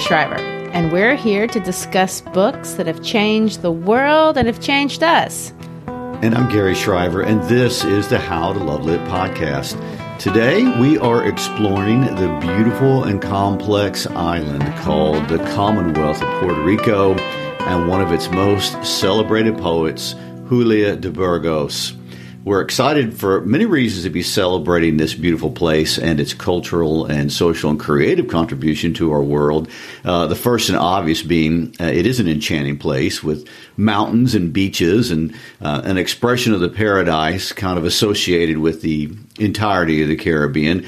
[0.00, 0.36] Shriver,
[0.72, 5.52] and we're here to discuss books that have changed the world and have changed us.
[5.86, 9.78] And I'm Gary Shriver, and this is the How to Love Lit podcast.
[10.18, 17.14] Today, we are exploring the beautiful and complex island called the Commonwealth of Puerto Rico
[17.14, 20.14] and one of its most celebrated poets,
[20.48, 21.92] Julia de Burgos.
[22.42, 27.30] We're excited for many reasons to be celebrating this beautiful place and its cultural and
[27.30, 29.68] social and creative contribution to our world.
[30.06, 33.46] Uh, the first and obvious being uh, it is an enchanting place with
[33.76, 39.10] mountains and beaches and uh, an expression of the paradise kind of associated with the
[39.38, 40.86] entirety of the Caribbean.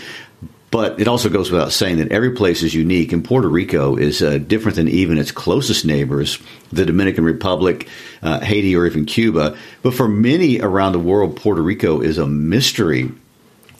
[0.72, 4.22] But it also goes without saying that every place is unique, and Puerto Rico is
[4.22, 6.38] uh, different than even its closest neighbors,
[6.72, 7.86] the Dominican Republic,
[8.22, 9.54] uh, Haiti, or even Cuba.
[9.82, 13.10] But for many around the world, Puerto Rico is a mystery.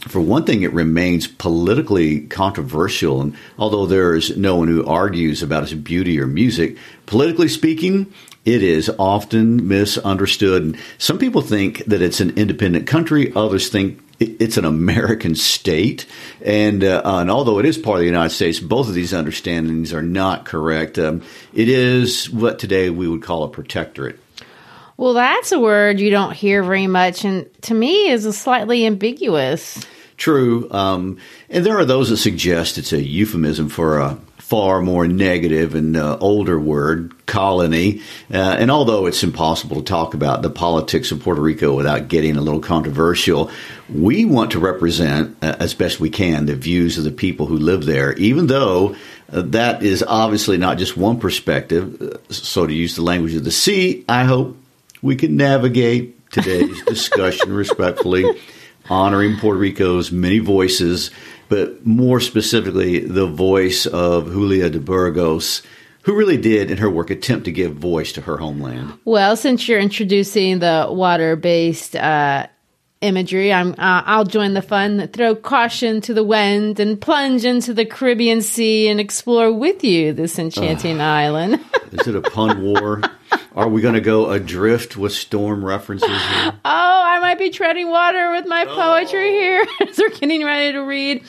[0.08, 5.42] For one thing, it remains politically controversial, and although there is no one who argues
[5.42, 6.76] about its beauty or music,
[7.06, 8.12] politically speaking,
[8.44, 10.76] it is often misunderstood.
[10.98, 16.06] Some people think that it's an independent country, others think it's an American state,
[16.44, 19.92] and uh, and although it is part of the United States, both of these understandings
[19.92, 20.98] are not correct.
[20.98, 21.22] Um,
[21.52, 24.18] it is what today we would call a protectorate.
[24.96, 28.86] Well, that's a word you don't hear very much, and to me is a slightly
[28.86, 29.84] ambiguous.
[30.16, 31.18] True, um,
[31.50, 34.18] and there are those that suggest it's a euphemism for a
[34.52, 38.02] far more negative and uh, older word, colony.
[38.30, 42.36] Uh, and although it's impossible to talk about the politics of Puerto Rico without getting
[42.36, 43.50] a little controversial,
[43.88, 47.56] we want to represent, uh, as best we can, the views of the people who
[47.56, 48.94] live there, even though
[49.32, 52.02] uh, that is obviously not just one perspective.
[52.02, 54.58] Uh, so, to use the language of the sea, I hope
[55.00, 58.26] we can navigate today's discussion respectfully,
[58.90, 61.10] honoring Puerto Rico's many voices
[61.52, 65.60] but more specifically, the voice of Julia de Burgos,
[66.00, 68.98] who really did, in her work, attempt to give voice to her homeland.
[69.04, 72.46] Well, since you're introducing the water based uh,
[73.02, 77.74] imagery, I'm, uh, I'll join the fun, throw caution to the wind, and plunge into
[77.74, 81.60] the Caribbean Sea and explore with you this enchanting uh, island.
[81.92, 83.02] is it a pun war?
[83.54, 86.52] Are we going to go adrift with storm references here?
[86.64, 86.91] Oh,
[87.32, 89.40] might be treading water with my poetry oh.
[89.40, 91.24] here as we're getting ready to read.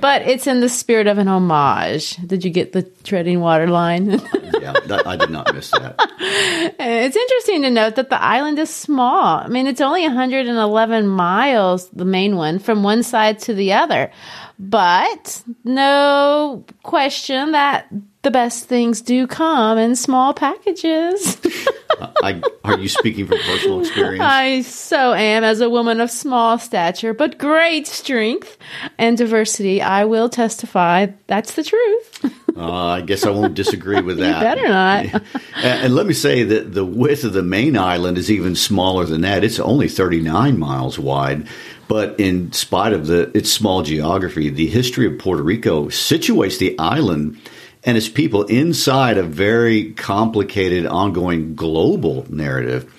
[0.00, 2.14] But it's in the spirit of an homage.
[2.24, 4.10] Did you get the treading water line?
[4.60, 5.96] yeah, that, I did not miss that.
[6.80, 9.38] It's interesting to note that the island is small.
[9.38, 14.12] I mean, it's only 111 miles, the main one, from one side to the other.
[14.58, 17.86] But no question that
[18.22, 21.38] the best things do come in small packages.
[22.22, 24.22] I, are you speaking from personal experience?
[24.22, 28.58] I so am, as a woman of small stature but great strength
[28.98, 29.80] and diversity.
[29.80, 32.24] I will testify that's the truth.
[32.56, 34.38] uh, I guess I won't disagree with that.
[34.38, 35.22] you better not.
[35.56, 39.04] and, and let me say that the width of the main island is even smaller
[39.04, 39.44] than that.
[39.44, 41.48] It's only 39 miles wide.
[41.88, 46.78] But in spite of the its small geography, the history of Puerto Rico situates the
[46.78, 47.40] island
[47.82, 52.92] and its people inside a very complicated, ongoing global narrative.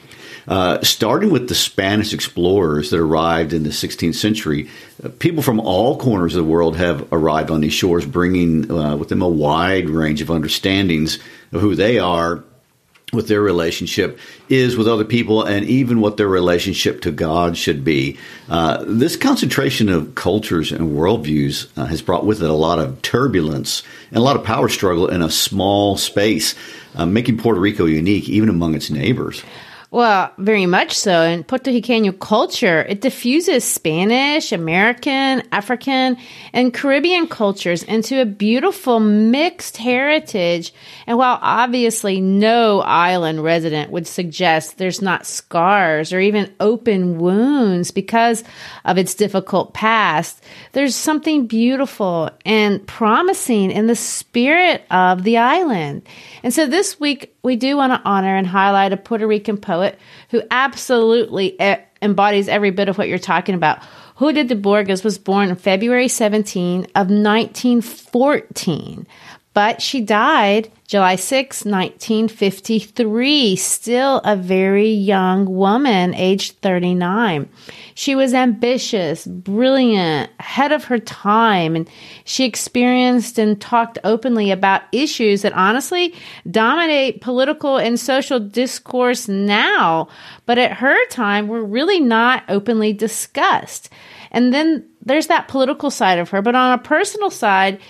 [0.48, 4.68] Uh, starting with the Spanish explorers that arrived in the 16th century,
[5.20, 9.10] people from all corners of the world have arrived on these shores, bringing uh, with
[9.10, 11.20] them a wide range of understandings
[11.52, 12.44] of who they are
[13.12, 14.20] what their relationship
[14.50, 18.18] is with other people and even what their relationship to God should be.
[18.50, 23.02] Uh, this concentration of cultures and worldviews uh, has brought with it a lot of
[23.02, 26.56] turbulence and a lot of power struggle in a small space,
[26.96, 29.44] uh, making Puerto Rico unique even among its neighbors.
[29.92, 31.24] Well, very much so.
[31.24, 36.16] In Puerto Rican culture, it diffuses Spanish, American, African,
[36.54, 40.76] and Caribbean cultures into a beautiful mixed heritage.
[41.08, 47.90] And while obviously no island resident would suggest there's not scars or even open wounds
[47.90, 48.44] because
[48.86, 50.44] of its difficult past,
[50.74, 56.04] there's something beautiful and promising in the spirit of the island.
[56.44, 59.98] And so this week, we do want to honor and highlight a Puerto Rican poet
[60.30, 61.60] who absolutely
[62.02, 63.82] embodies every bit of what you're talking about.
[64.18, 69.08] Julia de Burgos was born on February 17 of 1914,
[69.60, 77.50] but she died July 6, 1953, still a very young woman, aged 39.
[77.94, 81.90] She was ambitious, brilliant, ahead of her time, and
[82.24, 86.16] she experienced and talked openly about issues that honestly
[86.50, 90.08] dominate political and social discourse now,
[90.46, 93.90] but at her time were really not openly discussed.
[94.32, 97.82] And then there's that political side of her, but on a personal side,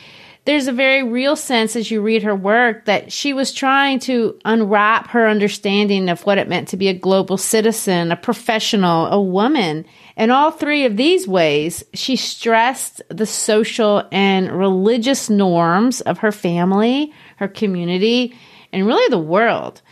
[0.49, 4.35] there's a very real sense as you read her work that she was trying to
[4.43, 9.21] unwrap her understanding of what it meant to be a global citizen, a professional, a
[9.21, 9.85] woman.
[10.17, 16.31] In all three of these ways, she stressed the social and religious norms of her
[16.31, 18.35] family, her community,
[18.73, 19.83] and really the world.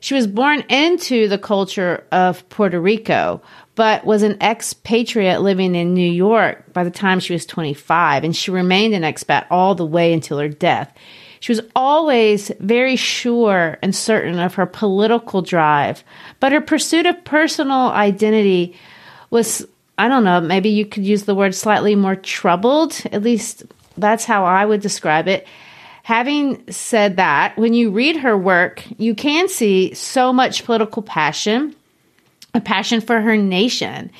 [0.00, 3.42] She was born into the culture of Puerto Rico,
[3.76, 8.34] but was an expatriate living in New York by the time she was 25, and
[8.34, 10.92] she remained an expat all the way until her death.
[11.40, 16.02] She was always very sure and certain of her political drive,
[16.40, 18.74] but her pursuit of personal identity
[19.30, 19.66] was,
[19.98, 23.00] I don't know, maybe you could use the word slightly more troubled.
[23.12, 23.64] At least
[23.98, 25.46] that's how I would describe it.
[26.02, 31.74] Having said that, when you read her work, you can see so much political passion,
[32.56, 34.10] a passion for her nation.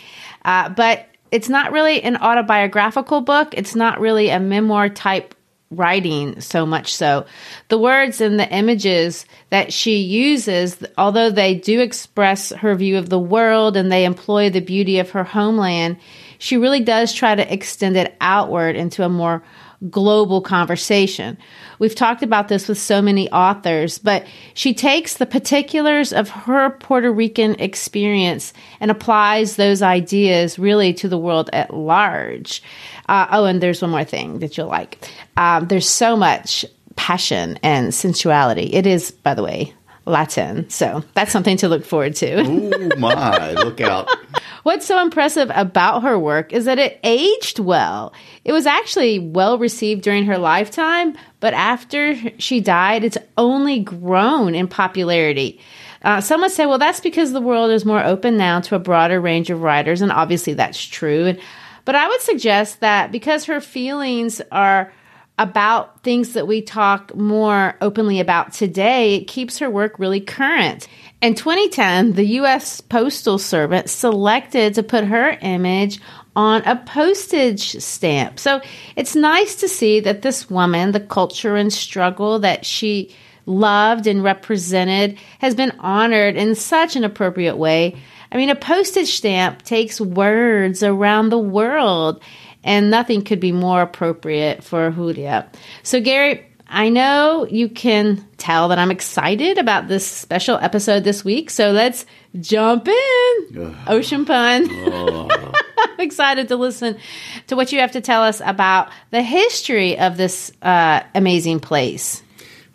[0.45, 3.49] Uh, but it's not really an autobiographical book.
[3.53, 5.35] It's not really a memoir type
[5.71, 7.27] writing so much so.
[7.69, 13.09] The words and the images that she uses, although they do express her view of
[13.09, 15.97] the world and they employ the beauty of her homeland,
[16.39, 19.43] she really does try to extend it outward into a more
[19.91, 21.37] global conversation.
[21.79, 26.71] We've talked about this with so many authors, but she takes the particulars of her
[26.71, 32.63] Puerto Rican experience and applies those ideas really to the world at large.
[33.09, 35.09] Uh, oh, and there's one more thing that you'll like.
[35.37, 36.65] Um, there's so much
[36.97, 38.73] passion and sensuality.
[38.73, 39.75] It is, by the way,
[40.07, 40.69] Latin.
[40.71, 42.37] So that's something to look forward to.
[42.41, 44.09] oh my, look out.
[44.67, 48.13] What's so impressive about her work is that it aged well.
[48.45, 54.57] It was actually well received during her lifetime, but after she died, it's only grown
[54.57, 55.61] in popularity.
[56.03, 58.81] Uh, some would say, well, that's because the world is more open now to a
[58.81, 61.37] broader range of writers, and obviously that's true.
[61.85, 64.93] But I would suggest that because her feelings are
[65.39, 70.89] about things that we talk more openly about today, it keeps her work really current.
[71.23, 72.83] In 2010, the U.S.
[72.83, 75.99] Postal Service selected to put her image
[76.35, 78.39] on a postage stamp.
[78.39, 78.61] So
[78.97, 83.15] it's nice to see that this woman, the culture and struggle that she
[83.47, 87.97] loved and represented, has been honored in such an appropriate way.
[88.31, 92.23] I mean, a postage stamp takes words around the world
[92.63, 95.51] and nothing could be more appropriate for Julia.
[95.83, 101.25] So, Gary, I know you can tell that I'm excited about this special episode this
[101.25, 102.07] week, so let's
[102.41, 103.59] jump in.
[103.59, 103.75] Ugh.
[103.87, 104.69] Ocean pun.
[105.79, 106.99] I'm excited to listen
[107.47, 112.23] to what you have to tell us about the history of this uh, amazing place.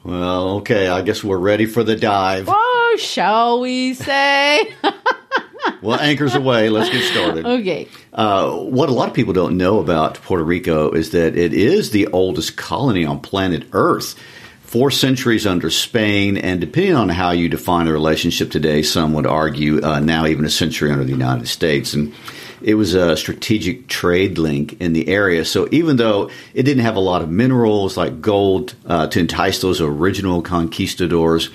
[0.03, 2.45] Well, okay, I guess we're ready for the dive.
[2.49, 4.73] Oh, shall we say?
[5.81, 6.69] well, anchors away.
[6.69, 7.45] Let's get started.
[7.45, 7.87] Okay.
[8.13, 11.91] Uh, what a lot of people don't know about Puerto Rico is that it is
[11.91, 14.15] the oldest colony on planet Earth.
[14.61, 19.27] Four centuries under Spain, and depending on how you define the relationship today, some would
[19.27, 21.93] argue uh, now even a century under the United States.
[21.93, 22.13] And
[22.61, 25.45] it was a strategic trade link in the area.
[25.45, 29.59] So even though it didn't have a lot of minerals like gold uh, to entice
[29.59, 31.49] those original conquistadors,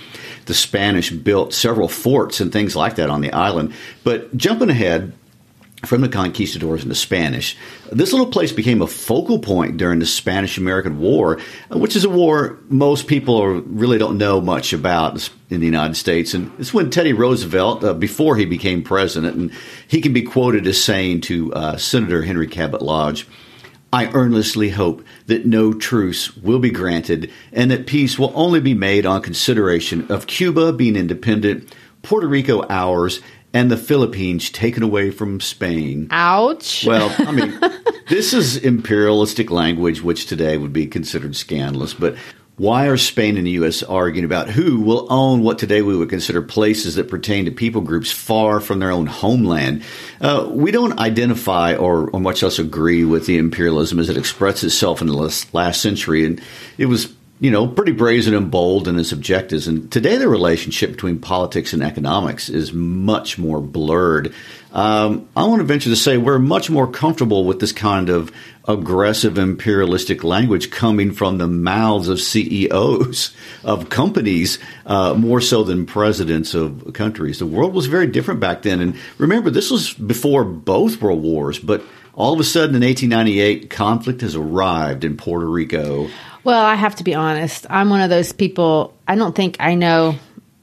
[0.46, 3.72] the Spanish built several forts and things like that on the island.
[4.04, 5.12] But jumping ahead,
[5.84, 7.56] from the conquistadors and the Spanish.
[7.92, 11.38] This little place became a focal point during the Spanish American War,
[11.70, 16.34] which is a war most people really don't know much about in the United States.
[16.34, 19.52] And it's when Teddy Roosevelt, uh, before he became president, and
[19.86, 23.26] he can be quoted as saying to uh, Senator Henry Cabot Lodge,
[23.92, 28.74] I earnestly hope that no truce will be granted and that peace will only be
[28.74, 33.20] made on consideration of Cuba being independent, Puerto Rico ours,
[33.52, 36.08] and the Philippines taken away from Spain.
[36.10, 36.84] Ouch.
[36.84, 37.58] Well, I mean,
[38.08, 41.94] this is imperialistic language, which today would be considered scandalous.
[41.94, 42.16] But
[42.56, 43.82] why are Spain and the U.S.
[43.82, 47.82] arguing about who will own what today we would consider places that pertain to people
[47.82, 49.82] groups far from their own homeland?
[50.22, 54.64] Uh, we don't identify or, or much less agree with the imperialism as it expressed
[54.64, 56.24] itself in the last, last century.
[56.24, 56.40] And
[56.78, 59.68] it was you know, pretty brazen and bold in its objectives.
[59.68, 64.32] And today, the relationship between politics and economics is much more blurred.
[64.72, 68.32] Um, I want to venture to say we're much more comfortable with this kind of
[68.68, 75.86] aggressive imperialistic language coming from the mouths of CEOs of companies uh, more so than
[75.86, 77.38] presidents of countries.
[77.38, 78.80] The world was very different back then.
[78.80, 81.82] And remember, this was before both world wars, but
[82.16, 86.08] all of a sudden in 1898, conflict has arrived in Puerto Rico.
[86.44, 87.66] Well, I have to be honest.
[87.68, 90.16] I'm one of those people, I don't think I know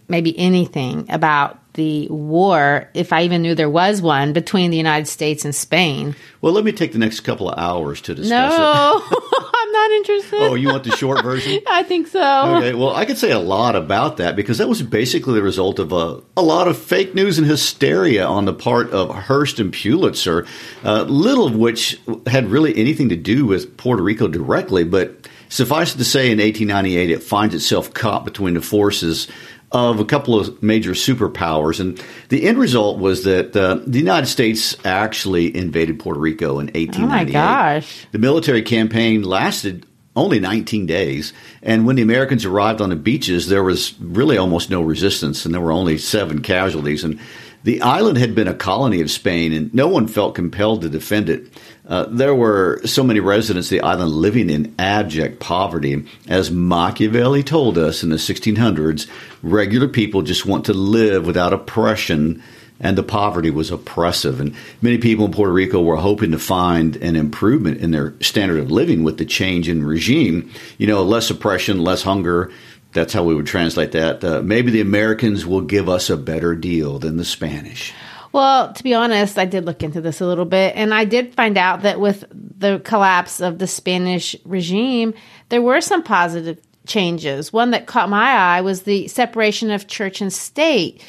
[0.07, 5.07] maybe anything about the war, if I even knew there was one, between the United
[5.07, 6.15] States and Spain.
[6.41, 9.11] Well, let me take the next couple of hours to discuss no, it.
[9.11, 10.39] No, I'm not interested.
[10.41, 11.61] Oh, you want the short version?
[11.67, 12.57] I think so.
[12.57, 15.79] Okay, well, I could say a lot about that because that was basically the result
[15.79, 19.73] of a, a lot of fake news and hysteria on the part of Hearst and
[19.73, 20.45] Pulitzer,
[20.83, 25.93] uh, little of which had really anything to do with Puerto Rico directly, but Suffice
[25.93, 29.27] it to say, in 1898, it finds itself caught between the forces
[29.73, 31.79] of a couple of major superpowers.
[31.79, 36.67] And the end result was that uh, the United States actually invaded Puerto Rico in
[36.67, 37.03] 1898.
[37.03, 38.07] Oh my gosh.
[38.11, 41.33] The military campaign lasted only 19 days.
[41.63, 45.53] And when the Americans arrived on the beaches, there was really almost no resistance, and
[45.53, 47.03] there were only seven casualties.
[47.03, 47.19] And
[47.63, 51.29] the island had been a colony of Spain, and no one felt compelled to defend
[51.29, 51.47] it.
[51.85, 56.05] Uh, there were so many residents of the island living in abject poverty.
[56.29, 59.09] As Machiavelli told us in the 1600s,
[59.41, 62.41] regular people just want to live without oppression,
[62.79, 64.39] and the poverty was oppressive.
[64.39, 68.59] And many people in Puerto Rico were hoping to find an improvement in their standard
[68.59, 70.49] of living with the change in regime.
[70.77, 72.51] You know, less oppression, less hunger.
[72.93, 74.23] That's how we would translate that.
[74.23, 77.93] Uh, maybe the Americans will give us a better deal than the Spanish.
[78.33, 81.35] Well, to be honest, I did look into this a little bit, and I did
[81.35, 85.13] find out that with the collapse of the Spanish regime,
[85.49, 87.53] there were some positive changes.
[87.53, 91.01] One that caught my eye was the separation of church and state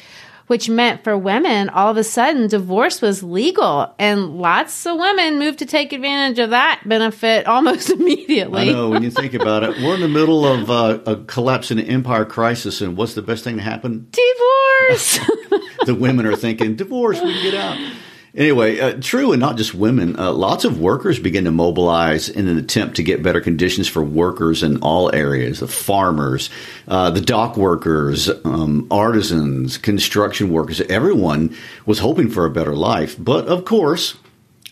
[0.47, 3.93] which meant for women, all of a sudden, divorce was legal.
[3.97, 8.69] And lots of women moved to take advantage of that benefit almost immediately.
[8.69, 11.71] I know, when you think about it, we're in the middle of uh, a collapse
[11.71, 14.07] in an empire crisis, and what's the best thing to happen?
[14.11, 15.19] Divorce!
[15.85, 17.77] the women are thinking, divorce, we can get out.
[18.35, 20.19] Anyway, uh, true, and not just women.
[20.19, 24.03] Uh, lots of workers begin to mobilize in an attempt to get better conditions for
[24.03, 26.49] workers in all areas: the farmers,
[26.89, 30.81] uh, the dock workers, um, artisans, construction workers.
[30.81, 34.17] Everyone was hoping for a better life, but of course,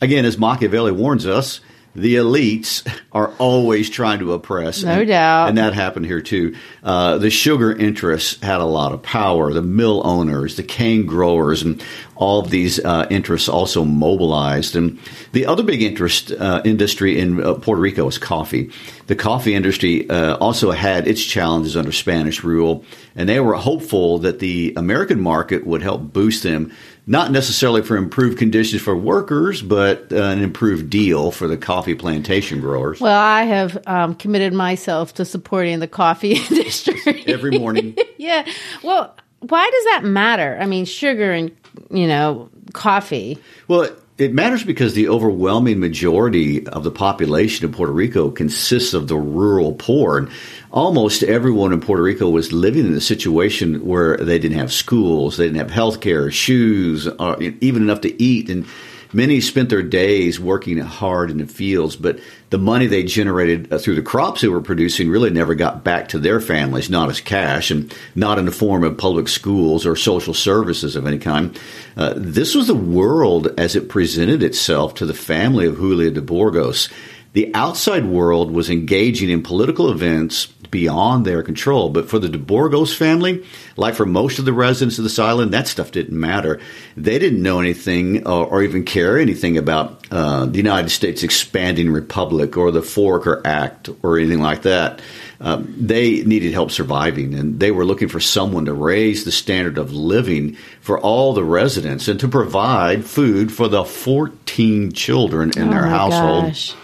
[0.01, 1.62] again, as Machiavelli warns us,
[1.95, 4.83] the elites are always trying to oppress.
[4.83, 5.50] No and, doubt.
[5.50, 6.55] And that happened here too.
[6.81, 9.53] Uh, the sugar interests had a lot of power.
[9.53, 11.83] The mill owners, the cane growers, and
[12.15, 14.75] all of these uh, interests also mobilized.
[14.75, 15.00] And
[15.33, 18.71] the other big interest uh, industry in uh, Puerto Rico is coffee.
[19.07, 22.85] The coffee industry uh, also had its challenges under Spanish rule,
[23.15, 26.71] and they were hopeful that the American market would help boost them
[27.05, 31.95] not necessarily for improved conditions for workers, but uh, an improved deal for the coffee
[31.95, 33.01] plantation growers.
[33.01, 37.98] Well, I have um, committed myself to supporting the coffee industry every morning.
[38.17, 38.48] yeah.
[38.83, 40.57] Well, why does that matter?
[40.62, 41.51] I mean, sugar and
[41.91, 43.38] you know coffee.
[43.67, 49.08] Well, it matters because the overwhelming majority of the population of Puerto Rico consists of
[49.08, 50.20] the rural poor.
[50.20, 50.29] And
[50.72, 55.38] almost everyone in Puerto Rico was living in a situation where they didn't have schools,
[55.38, 58.50] they didn't have health care, shoes, or even enough to eat.
[58.50, 58.67] And
[59.13, 63.77] Many spent their days working hard in the fields, but the money they generated uh,
[63.77, 67.22] through the crops they were producing really never got back to their families, not as
[67.22, 71.60] cash and not in the form of public schools or social services of any kind.
[71.96, 76.22] Uh, this was the world as it presented itself to the family of Julia de
[76.22, 76.89] Burgos.
[77.33, 81.89] The outside world was engaging in political events beyond their control.
[81.89, 83.45] But for the de Burgos family,
[83.77, 86.59] like for most of the residents of this island, that stuff didn't matter.
[86.97, 91.91] They didn't know anything or, or even care anything about uh, the United States expanding
[91.91, 94.99] republic or the Foraker Act or anything like that.
[95.39, 99.77] Um, they needed help surviving, and they were looking for someone to raise the standard
[99.77, 105.67] of living for all the residents and to provide food for the 14 children in
[105.67, 106.45] oh their household.
[106.45, 106.75] Gosh.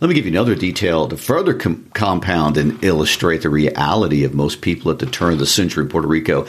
[0.00, 4.32] Let me give you another detail to further com- compound and illustrate the reality of
[4.32, 6.46] most people at the turn of the century in Puerto Rico.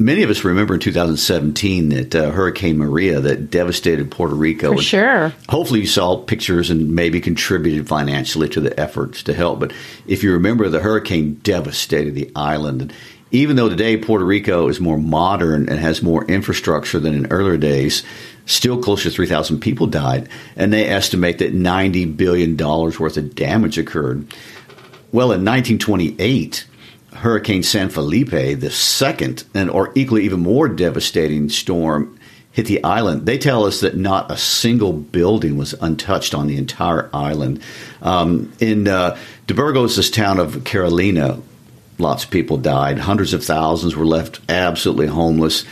[0.00, 4.74] Many of us remember in 2017 that uh, Hurricane Maria that devastated Puerto Rico.
[4.74, 5.32] For sure.
[5.48, 9.60] Hopefully, you saw pictures and maybe contributed financially to the efforts to help.
[9.60, 9.72] But
[10.08, 12.82] if you remember, the hurricane devastated the island.
[12.82, 12.92] And
[13.32, 17.56] even though today Puerto Rico is more modern and has more infrastructure than in earlier
[17.56, 18.04] days,
[18.46, 23.78] still close to 3,000 people died, and they estimate that $90 billion worth of damage
[23.78, 24.26] occurred.
[25.12, 26.66] Well, in 1928,
[27.14, 32.18] Hurricane San Felipe, the second and or equally even more devastating storm,
[32.52, 33.24] hit the island.
[33.24, 37.62] They tell us that not a single building was untouched on the entire island.
[38.02, 41.40] Um, in uh, de Burgos, this town of Carolina,
[41.98, 42.98] lots of people died.
[42.98, 45.64] Hundreds of thousands were left absolutely homeless.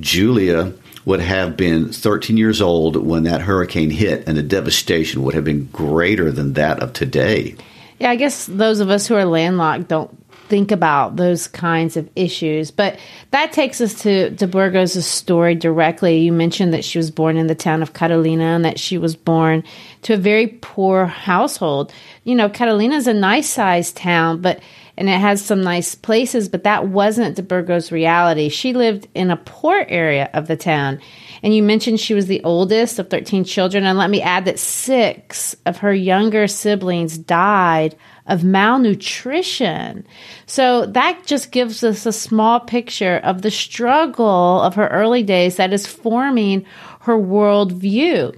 [0.00, 0.72] Julia
[1.04, 5.44] would have been 13 years old when that hurricane hit, and the devastation would have
[5.44, 7.54] been greater than that of today.
[7.98, 10.16] Yeah, I guess those of us who are landlocked don't
[10.48, 12.70] think about those kinds of issues.
[12.70, 12.98] But
[13.30, 16.18] that takes us to, to Burgos' story directly.
[16.18, 19.16] You mentioned that she was born in the town of Carolina and that she was
[19.16, 19.64] born
[20.02, 21.92] to a very poor household.
[22.24, 24.60] You know, Carolina is a nice sized town, but
[24.96, 28.48] and it has some nice places, but that wasn't de Burgos' reality.
[28.48, 31.00] She lived in a poor area of the town.
[31.44, 33.84] And you mentioned she was the oldest of 13 children.
[33.84, 37.94] And let me add that six of her younger siblings died
[38.26, 40.06] of malnutrition.
[40.46, 45.56] So that just gives us a small picture of the struggle of her early days
[45.56, 46.64] that is forming
[47.00, 48.34] her worldview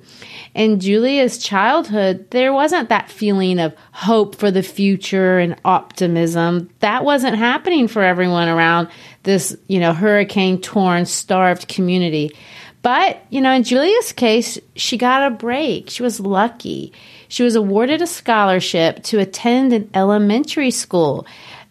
[0.57, 6.71] in Julia's childhood, there wasn't that feeling of hope for the future and optimism.
[6.81, 8.89] That wasn't happening for everyone around
[9.25, 12.35] this, you know, hurricane torn, starved community.
[12.83, 15.91] But, you know, in Julia's case, she got a break.
[15.91, 16.93] She was lucky.
[17.29, 21.27] She was awarded a scholarship to attend an elementary school.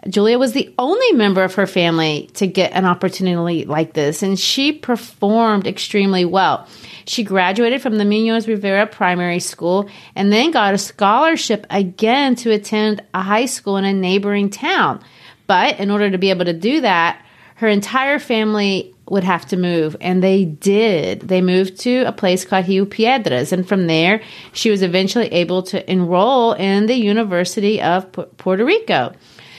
[0.08, 4.40] Julia was the only member of her family to get an opportunity like this, and
[4.40, 6.68] she performed extremely well.
[7.08, 12.52] She graduated from the Munoz Rivera Primary School and then got a scholarship again to
[12.52, 15.04] attend a high school in a neighboring town.
[15.48, 17.24] But in order to be able to do that,
[17.56, 21.22] her entire family would have to move, and they did.
[21.22, 25.62] They moved to a place called Rio Piedras, and from there, she was eventually able
[25.64, 29.14] to enroll in the University of Puerto Rico.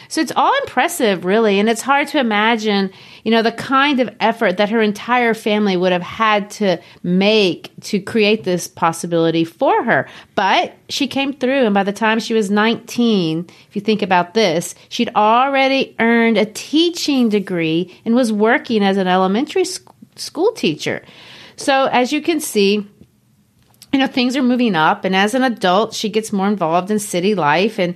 [0.09, 1.59] So it's all impressive, really.
[1.59, 2.90] And it's hard to imagine,
[3.25, 7.71] you know, the kind of effort that her entire family would have had to make
[7.83, 10.09] to create this possibility for her.
[10.35, 11.64] But she came through.
[11.64, 16.38] And by the time she was 19, if you think about this, she'd already earned
[16.38, 21.03] a teaching degree and was working as an elementary school teacher.
[21.57, 22.87] So as you can see,
[23.92, 25.05] you know, things are moving up.
[25.05, 27.95] And as an adult, she gets more involved in city life and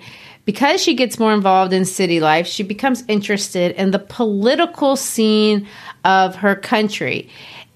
[0.51, 5.65] because she gets more involved in city life, she becomes interested in the political scene
[6.05, 7.29] of her country.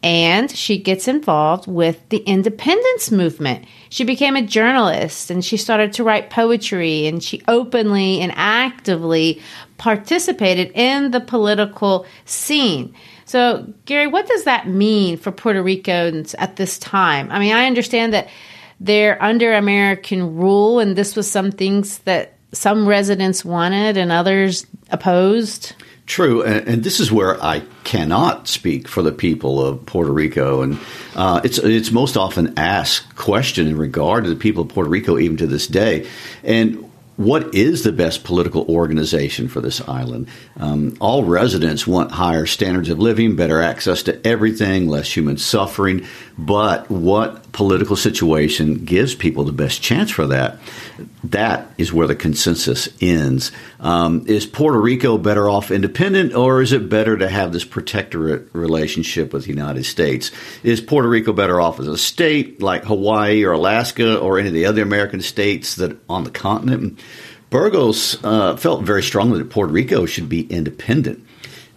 [0.03, 3.65] And she gets involved with the independence movement.
[3.91, 9.41] She became a journalist and she started to write poetry and she openly and actively
[9.79, 12.93] participated in the political scene.
[13.25, 17.31] So, Gary, what does that mean for Puerto Ricans at this time?
[17.31, 18.29] I mean, I understand that
[18.81, 24.67] they're under American rule, and this was some things that some residents wanted and others
[24.91, 25.75] opposed.
[26.07, 30.61] True, and, and, this is where I cannot speak for the people of Puerto Rico,
[30.61, 30.79] and
[31.17, 35.19] uh, it's it's most often asked question in regard to the people of Puerto Rico
[35.19, 36.07] even to this day,
[36.43, 40.29] and what is the best political organization for this island?
[40.59, 46.07] Um, all residents want higher standards of living, better access to everything, less human suffering.
[46.37, 50.59] But what political situation gives people the best chance for that?
[51.23, 53.53] That is where the consensus ends.
[53.79, 58.49] Um, is Puerto Rico better off independent, or is it better to have this protectorate
[58.53, 60.33] relationship with the United States?
[60.65, 64.55] Is Puerto Rico better off as a state like Hawaii or Alaska or any of
[64.55, 66.99] the other American states that on the continent?
[67.51, 71.24] Burgos uh, felt very strongly that Puerto Rico should be independent.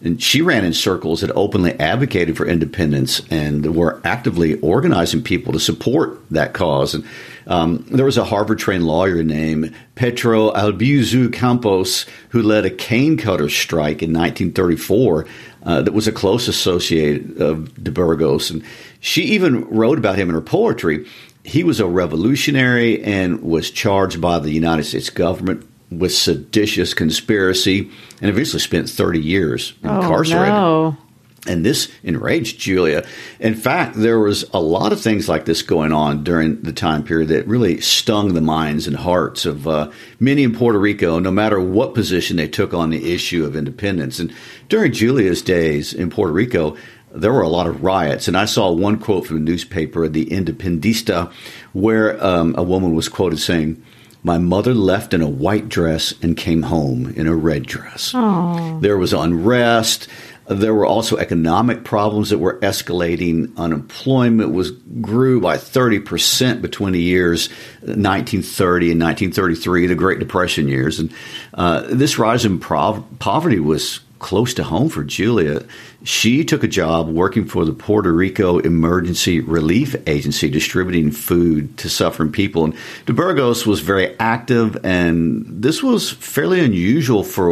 [0.01, 5.53] And she ran in circles that openly advocated for independence and were actively organizing people
[5.53, 6.93] to support that cause.
[6.93, 7.03] And
[7.47, 13.17] um, there was a Harvard trained lawyer named Pedro Albizu Campos who led a cane
[13.17, 15.25] cutter strike in 1934
[15.63, 18.51] uh, that was a close associate of de Burgos.
[18.51, 18.63] And
[18.99, 21.07] she even wrote about him in her poetry.
[21.43, 27.89] He was a revolutionary and was charged by the United States government with seditious conspiracy
[28.21, 30.53] and eventually spent 30 years incarcerated.
[30.53, 30.97] Oh, no.
[31.45, 33.05] And this enraged Julia.
[33.39, 37.03] In fact, there was a lot of things like this going on during the time
[37.03, 41.31] period that really stung the minds and hearts of uh, many in Puerto Rico, no
[41.31, 44.19] matter what position they took on the issue of independence.
[44.19, 44.33] And
[44.67, 46.75] during Julia's days in Puerto Rico,
[47.11, 48.27] there were a lot of riots.
[48.27, 51.31] And I saw one quote from the newspaper, The Independista,
[51.71, 53.81] where um, a woman was quoted saying,
[54.23, 58.13] my mother left in a white dress and came home in a red dress.
[58.13, 58.81] Aww.
[58.81, 60.07] There was unrest.
[60.49, 63.55] There were also economic problems that were escalating.
[63.57, 67.49] Unemployment was grew by 30% between the years
[67.81, 70.99] 1930 and 1933, the Great Depression years.
[70.99, 71.13] And
[71.53, 75.63] uh, this rise in prov- poverty was close to home for Julia.
[76.03, 81.89] She took a job working for the Puerto Rico Emergency Relief Agency, distributing food to
[81.89, 82.65] suffering people.
[82.65, 82.75] And
[83.05, 87.49] de Burgos was very active, and this was fairly unusual for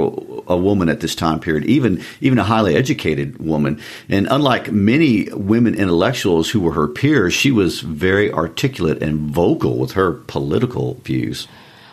[0.48, 3.80] a woman at this time period, even even a highly educated woman.
[4.10, 9.78] And unlike many women intellectuals who were her peers, she was very articulate and vocal
[9.78, 11.48] with her political views.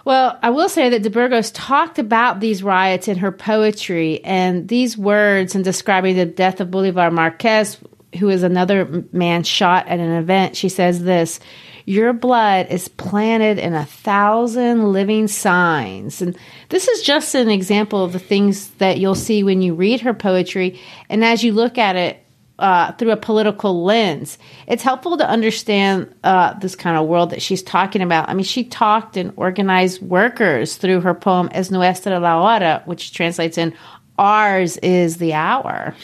[0.05, 4.67] Well, I will say that de Burgos talked about these riots in her poetry, and
[4.67, 7.79] these words in describing the death of Bolivar Marquez,
[8.19, 11.39] who is another man shot at an event, she says this
[11.87, 16.21] Your blood is planted in a thousand living signs.
[16.21, 16.37] And
[16.69, 20.15] this is just an example of the things that you'll see when you read her
[20.15, 20.81] poetry.
[21.09, 22.19] And as you look at it,
[22.59, 24.39] uh, through a political lens.
[24.67, 28.29] It's helpful to understand uh, this kind of world that she's talking about.
[28.29, 33.13] I mean, she talked and organized workers through her poem Es Nuestra la Hora, which
[33.13, 33.75] translates in
[34.19, 35.95] Ours is the Hour.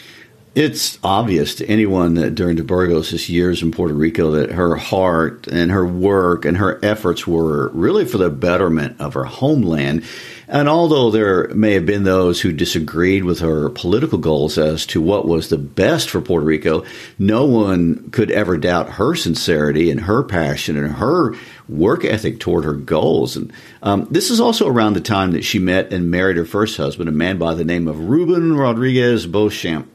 [0.55, 5.47] It's obvious to anyone that during de Burgos' years in Puerto Rico that her heart
[5.47, 10.03] and her work and her efforts were really for the betterment of her homeland.
[10.51, 14.99] And although there may have been those who disagreed with her political goals as to
[14.99, 16.83] what was the best for Puerto Rico,
[17.19, 21.35] no one could ever doubt her sincerity and her passion and her
[21.67, 23.37] work ethic toward her goals.
[23.37, 26.77] And um, this is also around the time that she met and married her first
[26.77, 29.87] husband, a man by the name of Ruben Rodriguez Beauchamp.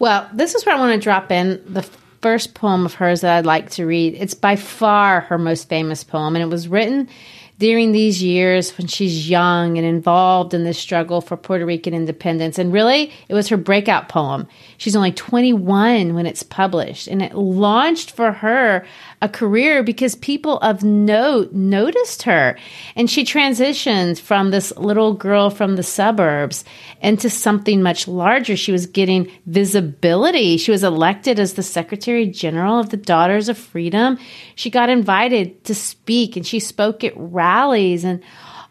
[0.00, 1.88] Well, this is where I want to drop in the
[2.22, 4.16] first poem of hers that I'd like to read.
[4.18, 7.08] It's by far her most famous poem, and it was written
[7.58, 12.58] during these years when she's young and involved in this struggle for Puerto Rican independence.
[12.58, 14.46] And really, it was her breakout poem.
[14.76, 18.84] She's only 21 when it's published, and it launched for her
[19.22, 22.58] a career because people of note noticed her.
[22.94, 26.64] And she transitioned from this little girl from the suburbs
[27.00, 28.56] into something much larger.
[28.56, 30.58] She was getting visibility.
[30.58, 34.18] She was elected as the Secretary General of the Daughters of Freedom.
[34.54, 37.16] She got invited to speak, and she spoke at
[37.46, 38.22] rallies and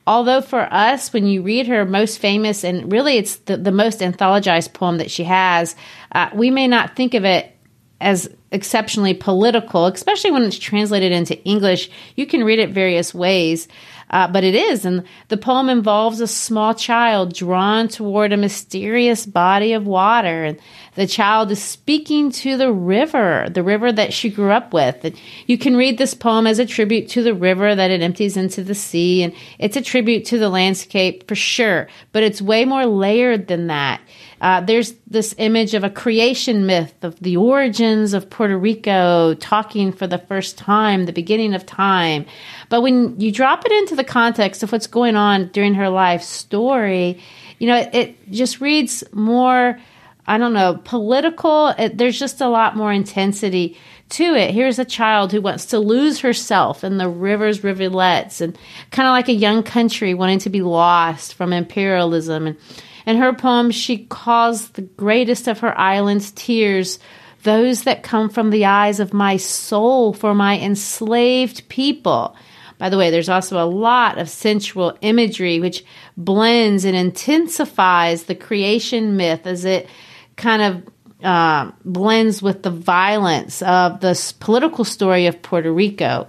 [0.06, 4.00] although for us when you read her most famous and really it's the, the most
[4.02, 5.76] anthologized poem that she has
[6.12, 7.56] uh, we may not think of it
[8.02, 11.90] as exceptionally political, especially when it's translated into English.
[12.16, 13.68] You can read it various ways,
[14.10, 14.86] uh, but it is.
[14.86, 20.44] And the poem involves a small child drawn toward a mysterious body of water.
[20.44, 20.60] And
[20.95, 25.15] the child is speaking to the river, the river that she grew up with.
[25.45, 28.63] You can read this poem as a tribute to the river that it empties into
[28.63, 29.23] the sea.
[29.23, 33.67] And it's a tribute to the landscape for sure, but it's way more layered than
[33.67, 34.01] that.
[34.41, 39.91] Uh, there's this image of a creation myth of the origins of Puerto Rico talking
[39.91, 42.25] for the first time, the beginning of time.
[42.69, 46.21] But when you drop it into the context of what's going on during her life
[46.21, 47.21] story,
[47.60, 49.79] you know, it, it just reads more,
[50.28, 51.68] I don't know, political.
[51.70, 53.78] It, there's just a lot more intensity
[54.10, 54.54] to it.
[54.54, 58.58] Here's a child who wants to lose herself in the rivers, rivulets, and
[58.92, 62.58] kind of like a young country wanting to be lost from imperialism and
[63.06, 67.00] in her poem, she calls the greatest of her islands tears
[67.44, 72.36] those that come from the eyes of my soul for my enslaved people.
[72.80, 75.86] By the way, there's also a lot of sensual imagery which
[76.18, 79.88] blends and intensifies the creation myth as it
[80.36, 80.93] kind of
[81.24, 86.28] uh, blends with the violence of the political story of Puerto Rico.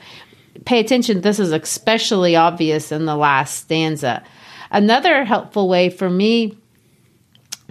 [0.64, 4.22] Pay attention, this is especially obvious in the last stanza.
[4.70, 6.56] Another helpful way for me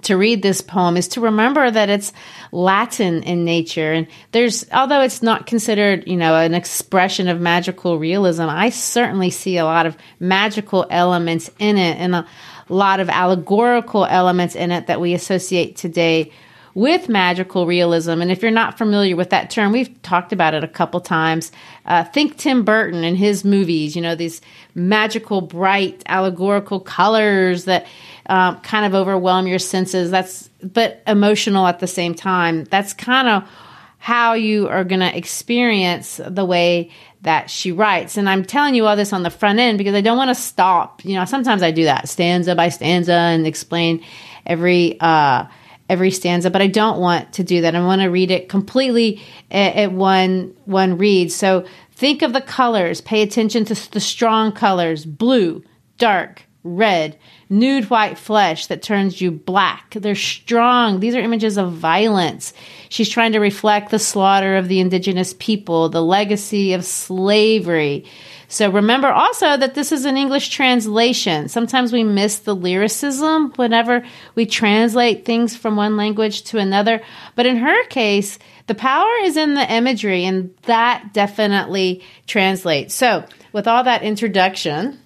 [0.04, 2.14] to read this poem is to remember that it's
[2.52, 3.92] Latin in nature.
[3.92, 9.32] And there's, although it's not considered, you know, an expression of magical realism, I certainly
[9.32, 12.28] see a lot of magical elements in it and a
[12.74, 16.32] lot of allegorical elements in it that we associate today
[16.76, 18.22] with magical realism.
[18.22, 21.52] And if you're not familiar with that term, we've talked about it a couple times.
[21.86, 24.42] Uh, think Tim Burton and his movies, you know, these
[24.76, 27.88] magical, bright, allegorical colors that
[28.28, 30.12] um, kind of overwhelm your senses.
[30.12, 32.66] That's, but emotional at the same time.
[32.66, 33.50] That's kind of
[33.98, 36.92] how you are going to experience the way
[37.26, 38.18] that she writes.
[38.18, 40.42] And I'm telling you all this on the front end because I don't want to
[40.42, 41.04] stop.
[41.04, 44.04] You know, sometimes I do that stanza by stanza and explain
[44.46, 45.46] every, uh,
[45.90, 47.76] every stanza, but I don't want to do that.
[47.76, 51.32] I want to read it completely at, at one one read.
[51.32, 53.02] So think of the colors.
[53.02, 55.64] Pay attention to the strong colors: blue,
[55.98, 57.18] dark, red,
[57.50, 59.92] nude white flesh that turns you black.
[59.92, 61.00] They're strong.
[61.00, 62.54] These are images of violence.
[62.90, 68.06] She's trying to reflect the slaughter of the indigenous people, the legacy of slavery.
[68.48, 71.50] So remember also that this is an English translation.
[71.50, 74.06] Sometimes we miss the lyricism whenever
[74.36, 77.02] we translate things from one language to another.
[77.36, 82.96] But in her case, the power is in the imagery, and that definitely translates.
[82.96, 85.00] So, with all that introduction,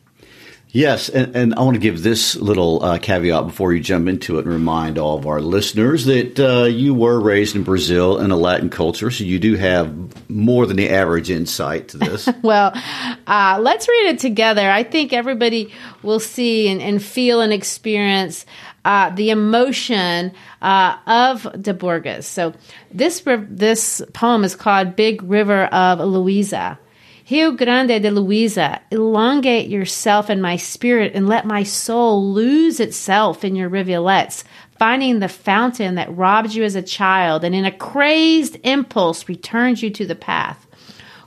[0.71, 4.37] Yes, and, and, I want to give this little uh, caveat before you jump into
[4.37, 8.29] it and remind all of our listeners that uh, you were raised in Brazil in
[8.29, 12.29] a Latin culture, so you do have more than the average insight to this.
[12.43, 12.71] well,
[13.25, 14.69] uh, let's read it together.
[14.69, 18.45] I think everybody will see and, and feel and experience
[18.85, 22.27] uh, the emotion uh, of De Burgos.
[22.27, 22.53] So
[22.91, 26.77] this this poem is called "Big River of Loíza."
[27.29, 33.43] Rio Grande de Loíza, elongate yourself in my spirit and let my soul lose itself
[33.43, 34.43] in your rivulets,
[34.79, 39.83] finding the fountain that robbed you as a child and in a crazed impulse returns
[39.83, 40.65] you to the path.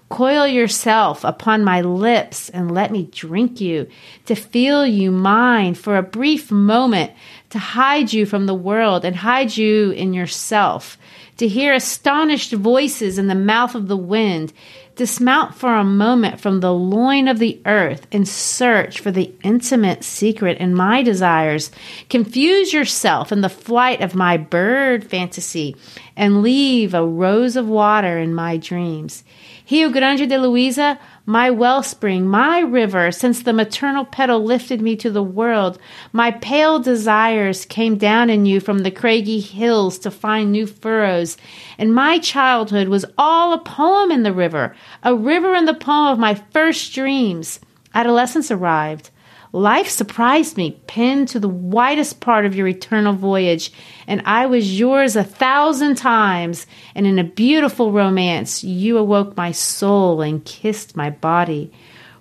[0.09, 3.87] Coil yourself upon my lips and let me drink you,
[4.27, 7.12] to feel you mine for a brief moment,
[7.51, 10.99] to hide you from the world and hide you in yourself,
[11.37, 14.53] to hear astonished voices in the mouth of the wind,
[14.95, 20.05] Dismount for a moment from the loin of the earth and search for the intimate
[20.05, 21.71] secret in my desires.
[22.11, 25.77] Confuse yourself in the flight of my bird fantasy
[26.15, 29.25] and leave a rose of water in my dreams.
[29.73, 35.11] Rio Grande de Loíza, my wellspring, my river, since the maternal petal lifted me to
[35.11, 35.79] the world,
[36.13, 41.39] my pale desires came down in you from the craggy hills to find new furrows,
[41.79, 46.09] and my childhood was all a poem in the river, a river in the poem
[46.09, 47.59] of my first dreams.
[47.95, 49.09] Adolescence arrived.
[49.55, 53.71] Life surprised me, pinned to the widest part of your eternal voyage,
[54.07, 56.67] and I was yours a thousand times.
[56.95, 61.71] And in a beautiful romance, you awoke my soul and kissed my body.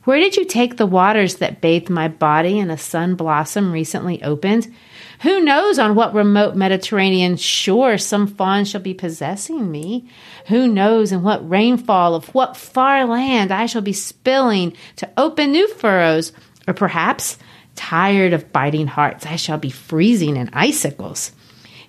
[0.03, 4.21] Where did you take the waters that bathed my body in a sun blossom recently
[4.23, 4.73] opened?
[5.21, 10.09] Who knows on what remote Mediterranean shore some fawn shall be possessing me?
[10.47, 15.51] Who knows in what rainfall of what far land I shall be spilling to open
[15.51, 16.33] new furrows
[16.67, 17.37] or perhaps,
[17.75, 21.31] tired of biting hearts, I shall be freezing in icicles.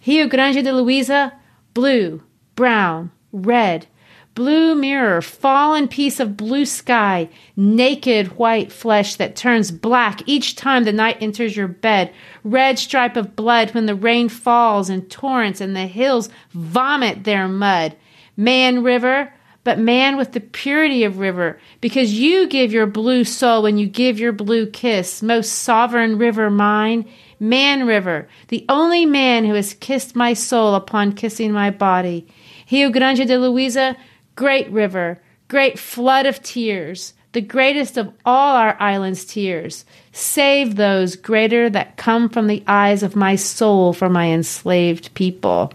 [0.06, 1.32] Rio Grande de Loíza,
[1.74, 2.22] blue,
[2.54, 3.86] brown, red,
[4.34, 10.84] blue mirror, fallen piece of blue sky, naked white flesh that turns black each time
[10.84, 15.60] the night enters your bed, red stripe of blood when the rain falls in torrents
[15.60, 17.94] and the hills vomit their mud.
[18.36, 19.32] Man River,
[19.64, 23.86] but man with the purity of river, because you give your blue soul when you
[23.86, 29.74] give your blue kiss, most sovereign river mine, man river, the only man who has
[29.74, 32.26] kissed my soul upon kissing my body.
[32.70, 33.96] Rio Grande de Loíza,
[34.34, 39.84] great river, great flood of tears, the greatest of all our island's tears.
[40.12, 45.72] Save those greater that come from the eyes of my soul for my enslaved people.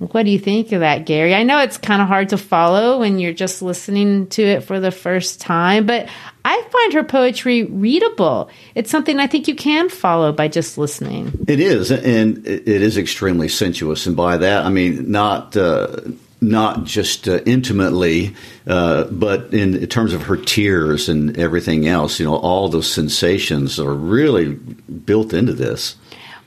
[0.00, 1.34] What do you think of that, Gary?
[1.34, 4.80] I know it's kind of hard to follow when you're just listening to it for
[4.80, 6.08] the first time, but
[6.42, 8.48] I find her poetry readable.
[8.74, 11.44] It's something I think you can follow by just listening.
[11.46, 14.06] It is, and it is extremely sensuous.
[14.06, 15.54] And by that, I mean not.
[15.54, 15.96] Uh,
[16.42, 18.34] not just uh, intimately,
[18.66, 23.78] uh, but in, terms of her tears and everything else, you know, all those sensations
[23.78, 25.96] are really built into this.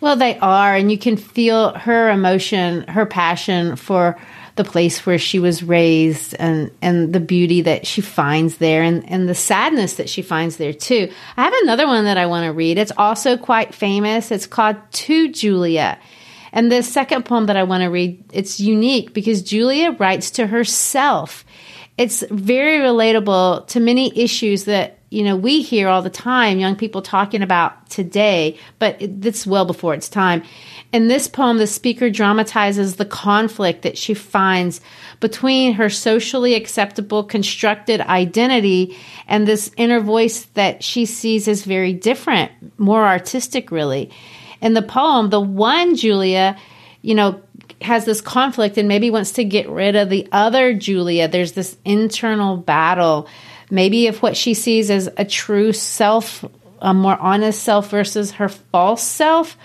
[0.04, 4.20] Well, they are, and you can feel her emotion, her passion for
[4.58, 9.10] the place where she was raised and, and the beauty that she finds there and,
[9.10, 11.10] and the sadness that she finds there too.
[11.38, 12.78] I have another one that I want to read.
[12.78, 14.30] It's also quite famous.
[14.30, 15.98] It's called To Julia.
[16.52, 20.48] And the second poem that I want to read, it's unique because Julia writes to
[20.48, 21.46] herself.
[21.98, 26.76] It's very relatable to many issues that you know we hear all the time young
[26.76, 30.44] people talking about today but it's well before its time.
[30.92, 34.82] In this poem the speaker dramatizes the conflict that she finds
[35.20, 38.98] between her socially acceptable constructed identity
[39.28, 44.10] and this inner voice that she sees as very different more artistic really.
[44.62, 46.58] In the poem the one julia
[47.04, 47.40] you know
[47.82, 51.28] has this conflict and maybe wants to get rid of the other julia.
[51.28, 53.28] There's this internal battle
[53.74, 56.46] maybe if what she sees as a true self,
[56.80, 59.58] a more honest self versus her false self.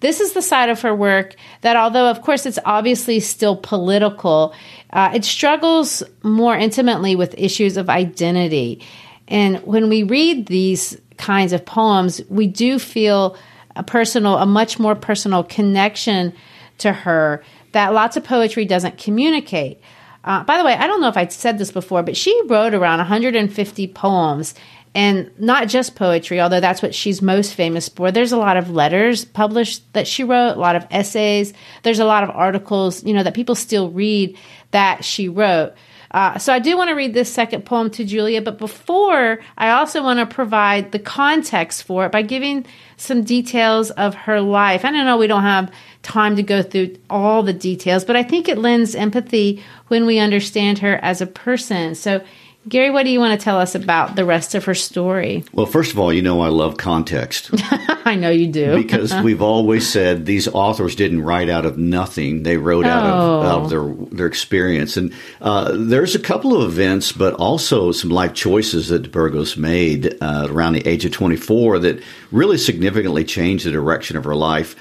[0.00, 4.54] This is the side of her work that, although of course it's obviously still political,
[4.90, 8.82] uh, it struggles more intimately with issues of identity.
[9.28, 13.34] And when we read these kinds of poems, we do feel
[13.76, 16.34] a personal, a much more personal connection
[16.78, 19.80] to her that lots of poetry doesn't communicate.
[20.24, 22.74] Uh, by the way, I don't know if I said this before, but she wrote
[22.74, 24.54] around 150 poems
[24.94, 28.10] and not just poetry, although that's what she's most famous for.
[28.10, 31.52] There's a lot of letters published that she wrote, a lot of essays.
[31.82, 34.38] There's a lot of articles, you know, that people still read
[34.70, 35.74] that she wrote.
[36.12, 39.70] Uh, so I do want to read this second poem to Julia, but before I
[39.70, 42.64] also want to provide the context for it by giving
[42.96, 44.84] some details of her life.
[44.84, 45.72] I don't know we don't have
[46.04, 50.20] time to go through all the details, but I think it lends empathy when we
[50.20, 51.96] understand her as a person.
[51.96, 52.22] So,
[52.66, 55.44] Gary, what do you want to tell us about the rest of her story?
[55.52, 57.50] Well, first of all, you know I love context.
[58.06, 58.74] I know you do.
[58.82, 62.42] because we've always said these authors didn't write out of nothing.
[62.42, 62.88] They wrote oh.
[62.88, 64.96] out, of, out of their, their experience.
[64.96, 65.12] And
[65.42, 70.46] uh, there's a couple of events, but also some life choices that Burgos made uh,
[70.48, 74.74] around the age of 24 that really significantly changed the direction of her life.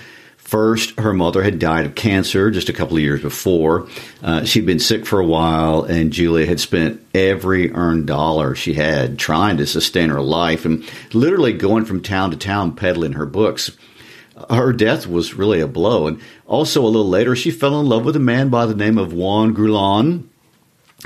[0.53, 3.87] First, her mother had died of cancer just a couple of years before.
[4.21, 8.75] Uh, she'd been sick for a while, and Julia had spent every earned dollar she
[8.75, 13.25] had trying to sustain her life and literally going from town to town peddling her
[13.25, 13.75] books.
[14.47, 16.05] Her death was really a blow.
[16.05, 18.99] And also, a little later, she fell in love with a man by the name
[18.99, 20.25] of Juan Grullón.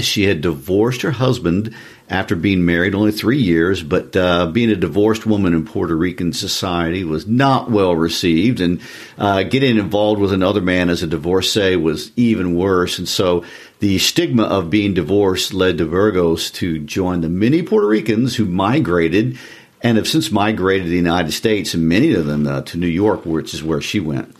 [0.02, 1.74] She had divorced her husband
[2.10, 6.32] after being married only three years, but uh, being a divorced woman in Puerto Rican
[6.32, 8.82] society was not well received, and
[9.18, 12.98] uh, getting involved with another man as a divorcee was even worse.
[12.98, 13.44] And so
[13.80, 18.46] the stigma of being divorced led to Burgos to join the many Puerto Ricans who
[18.46, 19.38] migrated
[19.82, 22.88] and have since migrated to the United States, and many of them uh, to New
[22.88, 24.36] York, which is where she went.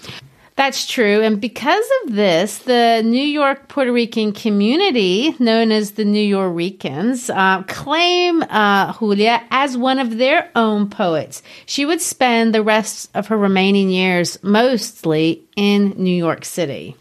[0.58, 1.22] That's true.
[1.22, 7.62] And because of this, the New York Puerto Rican community, known as the Nuyoricans, uh,
[7.64, 11.44] claim uh, Julia as one of their own poets.
[11.68, 16.96] She would spend the rest of her remaining years mostly in New York City.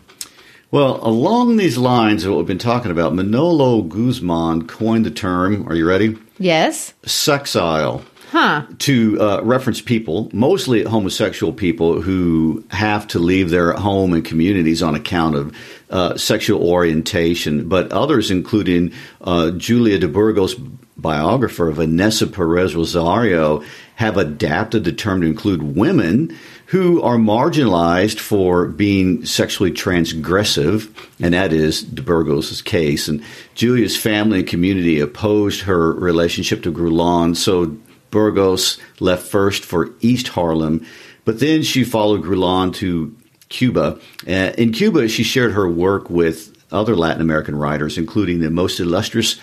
[0.71, 5.67] Well, along these lines of what we've been talking about, Manolo Guzman coined the term,
[5.67, 6.19] are you ready?
[6.39, 6.93] Yes.
[7.05, 8.67] Sexile huh.
[8.79, 14.83] to uh, reference people, mostly homosexual people, who have to leave their home and communities
[14.83, 15.57] on account of
[15.91, 20.55] uh, sexual orientation, but others, including uh, Julia de Burgos,
[20.97, 23.63] biographer Vanessa Perez Rosario,
[23.97, 26.37] have adapted the term to include women
[26.67, 33.07] who are marginalized for being sexually transgressive, and that is de Burgos' case.
[33.09, 33.23] And
[33.55, 37.77] Julia's family and community opposed her relationship to Grullón, so
[38.17, 40.87] Burgos left first for East Harlem,
[41.27, 43.15] but then she followed Grullón to
[43.51, 44.01] Cuba.
[44.27, 48.81] Uh, in Cuba, she shared her work with other Latin American writers, including the most
[48.81, 49.39] illustrious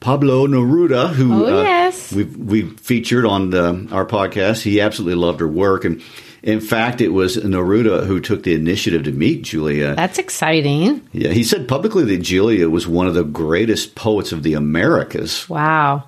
[0.00, 2.12] Pablo Neruda, who oh, uh, yes.
[2.12, 4.62] uh, we've, we've featured on the, our podcast.
[4.62, 5.84] He absolutely loved her work.
[5.84, 6.02] And
[6.42, 9.94] in fact, it was Neruda who took the initiative to meet Julia.
[9.94, 11.08] That's exciting.
[11.12, 15.48] Yeah, he said publicly that Julia was one of the greatest poets of the Americas.
[15.48, 16.06] Wow.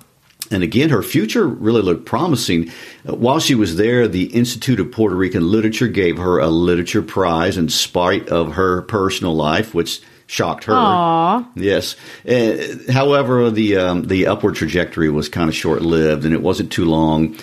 [0.51, 2.71] And again, her future really looked promising.
[3.07, 7.01] Uh, while she was there, the Institute of Puerto Rican Literature gave her a literature
[7.01, 10.73] prize in spite of her personal life, which shocked her.
[10.73, 11.47] Aww.
[11.55, 11.95] Yes.
[12.27, 16.71] Uh, however, the um, the upward trajectory was kind of short lived, and it wasn't
[16.71, 17.35] too long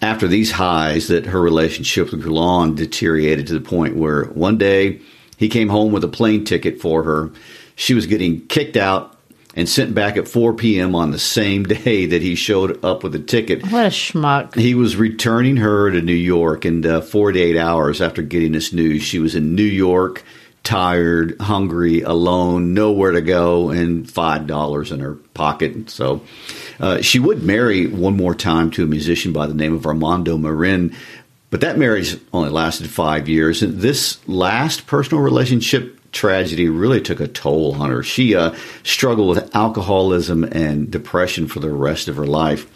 [0.00, 5.00] after these highs that her relationship with Grullón deteriorated to the point where one day
[5.38, 7.30] he came home with a plane ticket for her.
[7.76, 9.13] She was getting kicked out
[9.56, 10.94] and sent back at 4 p.m.
[10.94, 13.62] on the same day that he showed up with a ticket.
[13.70, 14.54] What a schmuck.
[14.54, 19.02] He was returning her to New York, and uh, 48 hours after getting this news,
[19.02, 20.24] she was in New York,
[20.62, 25.90] tired, hungry, alone, nowhere to go, and $5 in her pocket.
[25.90, 26.22] So
[26.80, 30.38] uh, she would marry one more time to a musician by the name of Armando
[30.38, 30.96] Marin.
[31.50, 33.62] But that marriage only lasted five years.
[33.62, 38.02] And this last personal relationship tragedy really took a toll on her.
[38.02, 42.70] She uh, struggled with alcoholism and depression for the rest of her life.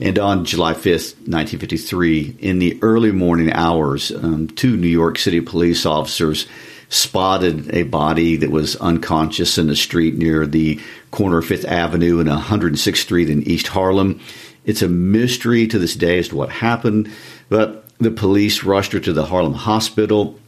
[0.00, 5.42] And on July 5th, 1953, in the early morning hours, um, two New York City
[5.42, 6.46] police officers
[6.88, 12.18] spotted a body that was unconscious in the street near the corner of Fifth Avenue
[12.18, 14.20] and 106th Street in East Harlem.
[14.64, 17.10] It's a mystery to this day as to what happened,
[17.48, 20.39] but the police rushed her to the Harlem hospital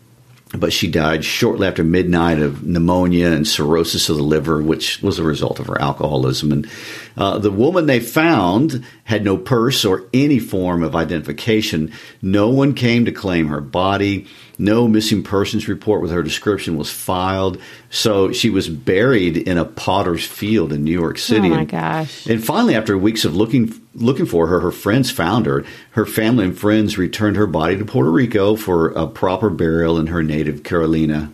[0.54, 5.18] but she died shortly after midnight of pneumonia and cirrhosis of the liver, which was
[5.18, 6.52] a result of her alcoholism.
[6.52, 6.70] And
[7.16, 11.92] uh, the woman they found had no purse or any form of identification.
[12.20, 14.26] No one came to claim her body.
[14.58, 17.60] No missing persons report with her description was filed.
[17.90, 21.48] So she was buried in a potter's field in New York City.
[21.48, 22.26] Oh my gosh.
[22.26, 25.64] And, and finally, after weeks of looking looking for her, her friends found her.
[25.90, 30.06] Her family and friends returned her body to Puerto Rico for a proper burial in
[30.08, 31.32] her native Carolina.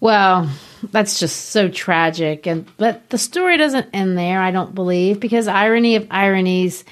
[0.00, 0.50] Well,
[0.92, 2.46] that's just so tragic.
[2.46, 6.84] And but the story doesn't end there, I don't believe, because irony of ironies,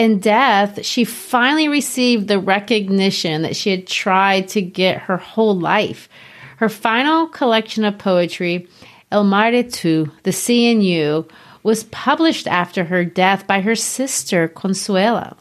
[0.00, 5.54] in death, she finally received the recognition that she had tried to get her whole
[5.54, 6.08] life.
[6.56, 8.66] Her final collection of poetry,
[9.12, 11.28] El Mar y Tú, The Sea and You,
[11.62, 15.36] was published after her death by her sister, Consuelo.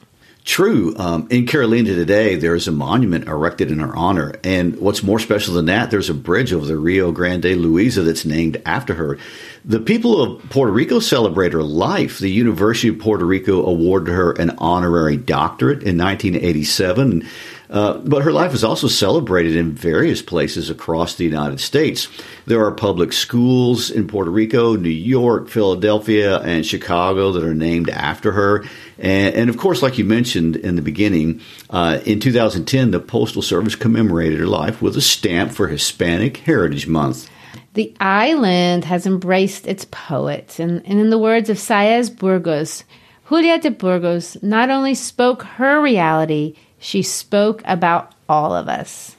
[0.45, 0.95] True.
[0.97, 4.33] Um, in Carolina today, there is a monument erected in her honor.
[4.43, 8.25] And what's more special than that, there's a bridge over the Rio Grande Loíza that's
[8.25, 9.17] named after her.
[9.65, 12.19] The people of Puerto Rico celebrate her life.
[12.19, 17.27] The University of Puerto Rico awarded her an honorary doctorate in 1987.
[17.69, 22.07] Uh, but her life is also celebrated in various places across the United States.
[22.47, 27.89] There are public schools in Puerto Rico, New York, Philadelphia, and Chicago that are named
[27.89, 28.65] after her.
[28.97, 33.43] And, and of course, like you mentioned in the beginning, uh, in 2010, the Postal
[33.43, 37.29] Service commemorated her life with a stamp for Hispanic Heritage Month.
[37.75, 42.83] The island has embraced its poets, and, and in the words of Saez Burgos,
[43.29, 49.15] Julia de Burgos not only spoke her reality, she spoke about all of us.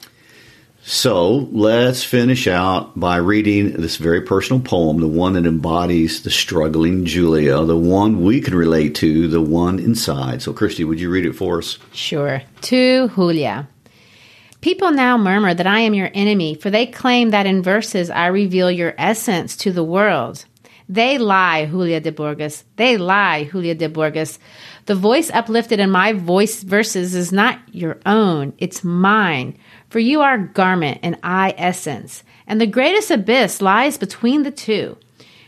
[0.83, 6.31] So let's finish out by reading this very personal poem, the one that embodies the
[6.31, 10.41] struggling Julia, the one we can relate to, the one inside.
[10.41, 11.77] So, Christy, would you read it for us?
[11.93, 12.41] Sure.
[12.61, 13.67] To Julia.
[14.61, 18.27] People now murmur that I am your enemy, for they claim that in verses I
[18.27, 20.45] reveal your essence to the world.
[20.89, 22.63] They lie, Julia de Burgos.
[22.75, 24.39] They lie, Julia de Burgos.
[24.85, 29.57] The voice uplifted in my voice verses is not your own, it's mine.
[29.89, 34.97] For you are garment and I essence, and the greatest abyss lies between the two.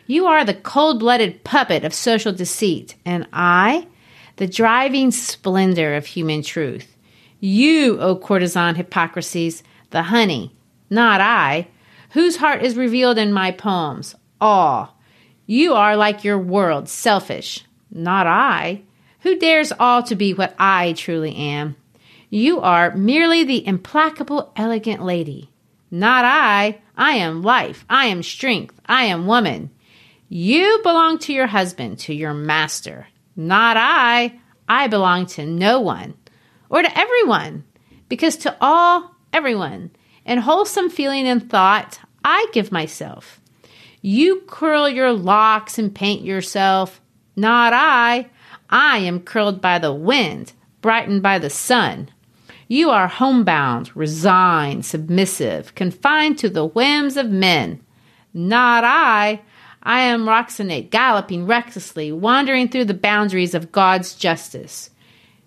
[0.05, 3.87] You are the cold blooded puppet of social deceit, and I,
[4.35, 6.95] the driving splendor of human truth.
[7.39, 10.55] You, O courtesan hypocrisies, the honey,
[10.89, 11.69] not I,
[12.11, 14.97] whose heart is revealed in my poems, all.
[15.47, 18.83] You are like your world, selfish, not I
[19.23, 21.75] who dares all to be what I truly am?
[22.29, 25.49] You are merely the implacable, elegant lady.
[25.89, 26.81] Not I.
[26.95, 27.85] I am life.
[27.89, 28.79] I am strength.
[28.85, 29.71] I am woman.
[30.29, 33.07] You belong to your husband, to your master.
[33.35, 34.39] Not I.
[34.67, 36.15] I belong to no one
[36.69, 37.63] or to everyone,
[38.09, 39.91] because to all, everyone,
[40.25, 43.39] in wholesome feeling and thought, I give myself.
[44.01, 46.99] You curl your locks and paint yourself.
[47.35, 48.29] Not I.
[48.73, 52.09] I am curled by the wind, brightened by the sun.
[52.67, 57.81] You are homebound, resigned, submissive, confined to the whims of men.
[58.33, 59.41] Not I.
[59.83, 64.89] I am Rocinante, galloping recklessly, wandering through the boundaries of God's justice.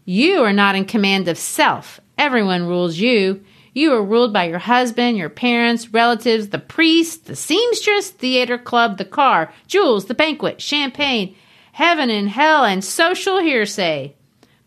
[0.05, 1.99] You are not in command of self.
[2.17, 3.43] Everyone rules you.
[3.73, 8.99] You are ruled by your husband, your parents, relatives, the priest, the seamstress, theater club,
[8.99, 11.35] the car, jewels, the banquet, champagne,
[11.77, 14.15] heaven and hell, and social hearsay.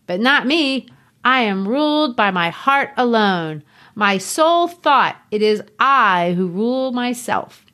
[0.06, 0.86] But not me.
[1.24, 3.64] I am ruled by my heart alone.
[3.96, 7.66] My sole thought it is I who rule myself.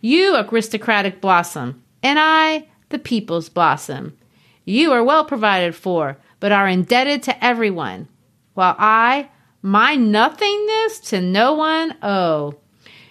[0.00, 4.18] You, aristocratic blossom, and I, the people's blossom.
[4.64, 8.08] You are well provided for, but are indebted to everyone,
[8.54, 9.28] while I,
[9.62, 12.56] my nothingness to no one owe.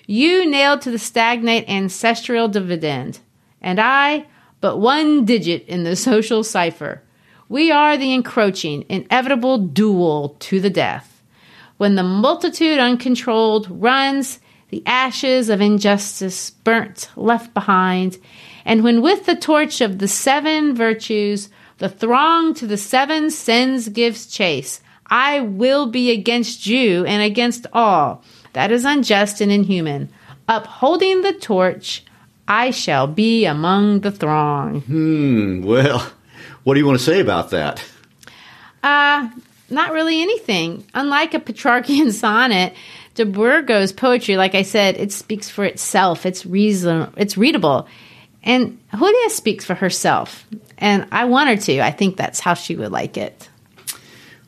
[0.06, 3.20] You nailed to the stagnate ancestral dividend,
[3.62, 4.26] and I,
[4.62, 7.02] but one digit in the social cipher.
[7.48, 11.24] We are the encroaching, inevitable duel to the death.
[11.78, 14.40] When the multitude uncontrolled runs,
[14.70, 18.18] the ashes of injustice burnt, left behind,
[18.66, 21.50] and when with the torch of the seven virtues
[21.80, 27.66] the throng to the seven sins gives chase, I will be against you and against
[27.74, 28.24] all.
[28.54, 30.12] That is unjust and inhuman.
[30.48, 32.04] Upholding the torch,
[32.50, 34.82] I shall be among the throng.
[34.82, 36.12] Hmm, well,
[36.64, 37.84] what do you want to say about that?
[38.82, 39.30] Uh,
[39.70, 40.86] not really anything.
[40.96, 42.74] Unlike a Petrarchian sonnet,
[43.14, 46.26] de Burgos' poetry, like I said, it speaks for itself.
[46.26, 47.88] It's reason, it's readable.
[48.44, 50.48] And Julia speaks for herself.
[50.78, 51.82] And I want her to.
[51.82, 53.49] I think that's how she would like it.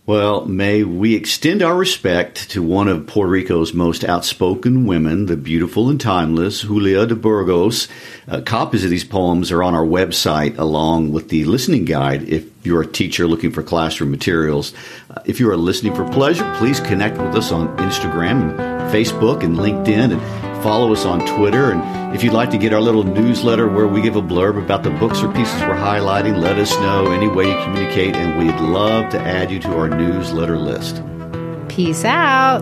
[0.08, 5.38] Well, may we extend our respect to one of Puerto Rico's most outspoken women, the
[5.38, 7.88] beautiful and timeless Julia de Burgos.
[8.28, 12.48] Uh, copies of these poems are on our website along with the listening guide if
[12.66, 14.74] you're a teacher looking for classroom materials.
[15.12, 19.44] Uh, if you are listening for pleasure, please connect with us on Instagram and Facebook
[19.44, 21.72] and LinkedIn and Follow us on Twitter.
[21.72, 24.84] And if you'd like to get our little newsletter where we give a blurb about
[24.84, 28.56] the books or pieces we're highlighting, let us know any way you communicate, and we'd
[28.70, 31.02] love to add you to our newsletter list.
[31.68, 32.62] Peace out.